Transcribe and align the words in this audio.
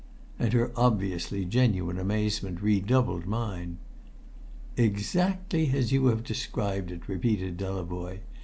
And 0.39 0.51
her 0.53 0.71
obviously 0.75 1.45
genuine 1.45 1.99
amazement 1.99 2.59
redoubled 2.63 3.27
mine. 3.27 3.77
"Exactly 4.75 5.69
as 5.75 5.91
you 5.91 6.07
have 6.07 6.23
described 6.23 6.89
it," 6.89 7.07
repeated 7.07 7.55
Delavoye. 7.55 8.21